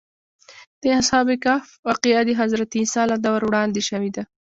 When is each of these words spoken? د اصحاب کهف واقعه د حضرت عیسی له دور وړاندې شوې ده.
د 0.81 0.83
اصحاب 0.99 1.27
کهف 1.43 1.65
واقعه 1.87 2.21
د 2.25 2.31
حضرت 2.41 2.69
عیسی 2.79 3.01
له 3.11 3.17
دور 3.25 3.41
وړاندې 3.45 3.81
شوې 3.89 4.09
ده. 4.15 4.23